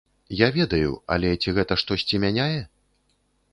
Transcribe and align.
Я 0.37 0.47
ведаю, 0.55 0.93
але 1.17 1.35
ці 1.45 1.53
гэта 1.59 1.73
штосьці 1.83 2.21
мяняе? 2.27 2.59